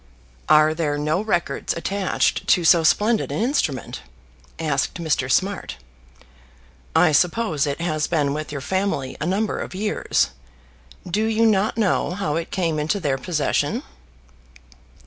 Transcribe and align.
"Are 0.49 0.73
there 0.73 0.97
no 0.97 1.21
records 1.21 1.73
attached 1.75 2.47
to 2.47 2.65
so 2.65 2.83
splendid 2.83 3.31
an 3.31 3.39
instrument?" 3.39 4.01
asked 4.57 4.95
Mr. 4.95 5.31
Smart. 5.31 5.77
"I 6.95 7.11
suppose 7.11 7.67
it 7.67 7.79
has 7.79 8.07
been 8.07 8.33
with 8.33 8.51
your 8.51 8.61
family 8.61 9.15
a 9.21 9.27
number 9.27 9.59
of 9.59 9.75
years. 9.75 10.31
Do 11.07 11.25
you 11.25 11.45
not 11.45 11.77
know 11.77 12.13
how 12.13 12.35
it 12.35 12.49
came 12.49 12.79
into 12.79 12.99
their 12.99 13.19
possession?" 13.19 13.83